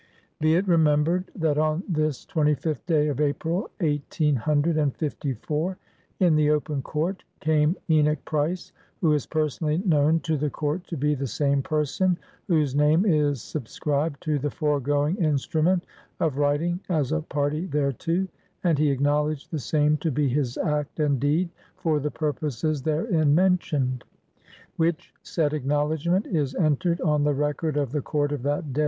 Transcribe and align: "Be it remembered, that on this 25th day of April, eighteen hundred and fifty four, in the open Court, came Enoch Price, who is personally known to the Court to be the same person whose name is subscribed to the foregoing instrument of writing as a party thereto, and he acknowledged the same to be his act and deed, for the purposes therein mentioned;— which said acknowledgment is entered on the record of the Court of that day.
"Be 0.39 0.55
it 0.55 0.67
remembered, 0.67 1.25
that 1.35 1.59
on 1.59 1.83
this 1.87 2.25
25th 2.25 2.87
day 2.87 3.07
of 3.07 3.21
April, 3.21 3.69
eighteen 3.81 4.35
hundred 4.35 4.75
and 4.75 4.95
fifty 4.97 5.33
four, 5.33 5.77
in 6.19 6.35
the 6.35 6.49
open 6.49 6.81
Court, 6.81 7.23
came 7.39 7.75
Enoch 7.87 8.25
Price, 8.25 8.71
who 9.01 9.13
is 9.13 9.27
personally 9.27 9.77
known 9.85 10.19
to 10.21 10.37
the 10.37 10.49
Court 10.49 10.87
to 10.87 10.97
be 10.97 11.13
the 11.13 11.27
same 11.27 11.61
person 11.61 12.17
whose 12.47 12.73
name 12.73 13.05
is 13.05 13.43
subscribed 13.43 14.23
to 14.23 14.39
the 14.39 14.49
foregoing 14.49 15.17
instrument 15.17 15.83
of 16.19 16.39
writing 16.39 16.79
as 16.89 17.11
a 17.11 17.21
party 17.21 17.67
thereto, 17.67 18.25
and 18.63 18.79
he 18.79 18.89
acknowledged 18.89 19.51
the 19.51 19.59
same 19.59 19.97
to 19.97 20.09
be 20.09 20.27
his 20.27 20.57
act 20.57 20.99
and 20.99 21.19
deed, 21.19 21.47
for 21.75 21.99
the 21.99 22.09
purposes 22.09 22.81
therein 22.81 23.35
mentioned;— 23.35 24.03
which 24.77 25.13
said 25.21 25.53
acknowledgment 25.53 26.25
is 26.25 26.55
entered 26.55 26.99
on 27.01 27.23
the 27.23 27.35
record 27.35 27.77
of 27.77 27.91
the 27.91 28.01
Court 28.01 28.31
of 28.31 28.41
that 28.41 28.73
day. 28.73 28.79